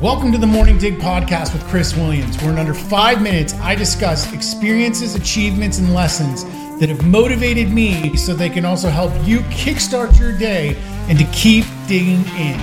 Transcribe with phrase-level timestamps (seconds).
[0.00, 3.74] Welcome to the Morning Dig podcast with Chris Williams, where in under five minutes I
[3.74, 6.42] discuss experiences, achievements, and lessons
[6.80, 10.74] that have motivated me so they can also help you kickstart your day
[11.10, 12.58] and to keep digging in.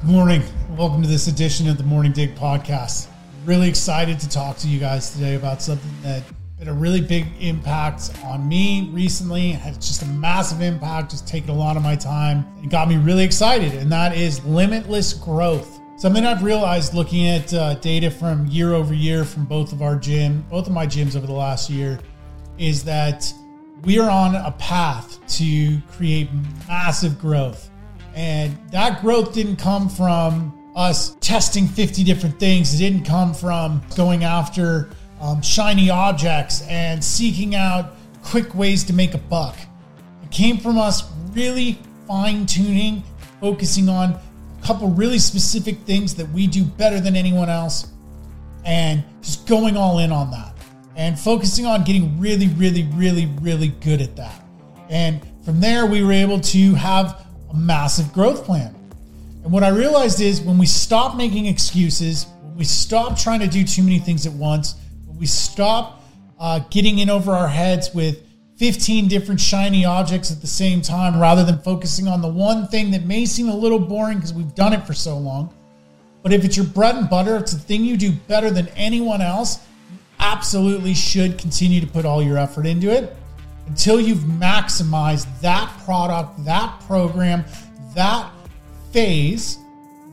[0.00, 0.42] Good morning.
[0.76, 3.06] Welcome to this edition of the Morning Dig podcast.
[3.44, 6.24] Really excited to talk to you guys today about something that
[6.60, 9.52] had a really big impact on me recently.
[9.52, 12.46] Had just a massive impact, just taking a lot of my time.
[12.62, 15.80] It got me really excited, and that is limitless growth.
[15.96, 19.96] Something I've realized looking at uh, data from year over year from both of our
[19.96, 21.98] gym, both of my gyms over the last year,
[22.58, 23.32] is that
[23.84, 26.28] we are on a path to create
[26.68, 27.70] massive growth.
[28.14, 32.74] And that growth didn't come from us testing 50 different things.
[32.74, 34.90] It didn't come from going after
[35.20, 39.56] um, shiny objects and seeking out quick ways to make a buck.
[40.22, 43.02] It came from us really fine tuning,
[43.40, 47.92] focusing on a couple really specific things that we do better than anyone else,
[48.64, 50.54] and just going all in on that
[50.96, 54.44] and focusing on getting really, really, really, really good at that.
[54.90, 58.74] And from there, we were able to have a massive growth plan.
[59.42, 63.46] And what I realized is when we stop making excuses, when we stop trying to
[63.46, 64.74] do too many things at once,
[65.20, 66.02] we stop
[66.40, 68.26] uh, getting in over our heads with
[68.56, 72.90] 15 different shiny objects at the same time rather than focusing on the one thing
[72.90, 75.54] that may seem a little boring because we've done it for so long.
[76.22, 79.20] But if it's your bread and butter, it's the thing you do better than anyone
[79.20, 79.58] else,
[79.92, 83.14] you absolutely should continue to put all your effort into it
[83.66, 87.44] until you've maximized that product, that program,
[87.94, 88.30] that
[88.90, 89.58] phase,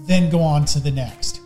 [0.00, 1.40] then go on to the next.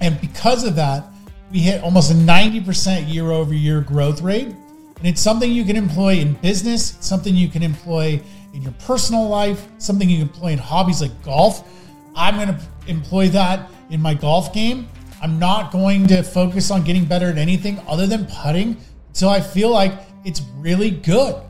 [0.00, 1.04] And because of that,
[1.50, 4.48] we hit almost a 90% year over year growth rate.
[4.48, 8.20] And it's something you can employ in business, something you can employ
[8.52, 11.68] in your personal life, something you can employ in hobbies like golf.
[12.16, 14.88] I'm going to employ that in my golf game.
[15.22, 18.76] I'm not going to focus on getting better at anything other than putting
[19.08, 19.92] until I feel like
[20.24, 21.40] it's really good.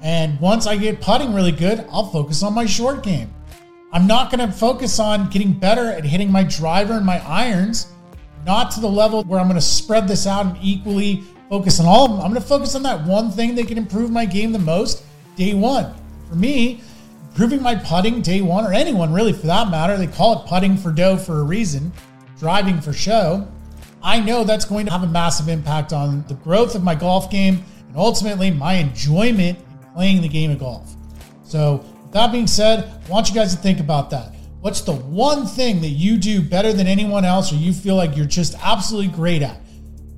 [0.00, 3.32] And once I get putting really good, I'll focus on my short game.
[3.92, 7.92] I'm not going to focus on getting better at hitting my driver and my irons
[8.44, 11.86] not to the level where I'm going to spread this out and equally focus on
[11.86, 12.20] all of them.
[12.20, 15.04] I'm going to focus on that one thing that can improve my game the most
[15.36, 15.94] day one.
[16.28, 16.80] For me,
[17.30, 20.76] improving my putting day one, or anyone really for that matter, they call it putting
[20.76, 21.92] for dough for a reason,
[22.38, 23.46] driving for show.
[24.02, 27.30] I know that's going to have a massive impact on the growth of my golf
[27.30, 30.94] game and ultimately my enjoyment in playing the game of golf.
[31.44, 34.34] So, with that being said, I want you guys to think about that.
[34.62, 38.16] What's the one thing that you do better than anyone else or you feel like
[38.16, 39.60] you're just absolutely great at?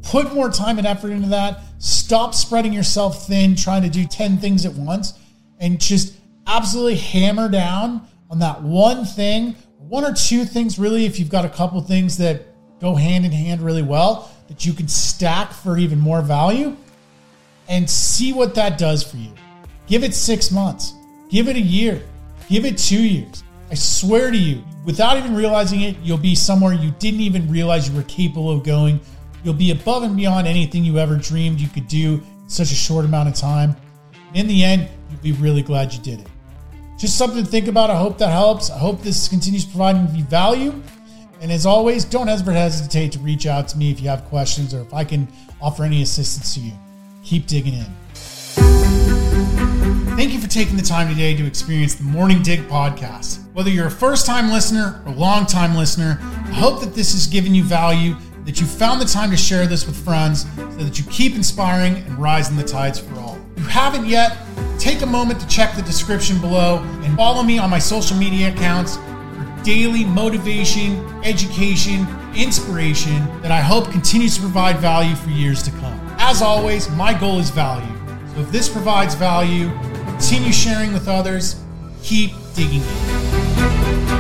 [0.03, 1.61] Put more time and effort into that.
[1.79, 5.15] Stop spreading yourself thin, trying to do 10 things at once,
[5.61, 6.15] and just
[6.47, 11.47] absolutely hammer down on that one thing, one or two things, really, if you've got
[11.47, 12.43] a couple things that
[12.83, 16.77] go hand in hand really well, that you can stack for even more value,
[17.71, 19.33] and see what that does for you.
[19.87, 20.93] Give it six months,
[21.31, 22.03] give it a year,
[22.51, 23.43] give it two years
[23.75, 27.89] I swear to you, without even realizing it, you'll be somewhere you didn't even realize
[27.89, 29.01] you were capable of going.
[29.43, 32.77] You'll be above and beyond anything you ever dreamed you could do in such a
[32.77, 33.75] short amount of time.
[34.33, 36.29] In the end, you'll be really glad you did it.
[37.01, 37.91] Just something to think about.
[37.91, 38.71] I hope that helps.
[38.71, 40.81] I hope this continues providing you value.
[41.41, 44.73] And as always, don't ever hesitate to reach out to me if you have questions
[44.73, 45.27] or if I can
[45.61, 46.75] offer any assistance to you.
[47.25, 47.87] Keep digging in.
[50.17, 53.41] Thank you for taking the time today to experience the Morning Dig podcast.
[53.53, 57.27] Whether you're a first time listener or long time listener, I hope that this has
[57.27, 58.15] given you value,
[58.45, 61.97] that you found the time to share this with friends so that you keep inspiring
[61.97, 63.41] and rising the tides for all.
[63.57, 64.39] If you haven't yet,
[64.79, 68.55] take a moment to check the description below and follow me on my social media
[68.55, 75.61] accounts for daily motivation, education, inspiration that I hope continues to provide value for years
[75.65, 75.99] to come.
[76.21, 77.93] As always, my goal is value.
[78.35, 79.73] So if this provides value,
[80.15, 81.61] continue sharing with others,
[82.05, 84.14] keep digging in.